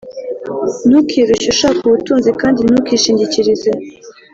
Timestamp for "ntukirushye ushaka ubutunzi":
0.87-2.29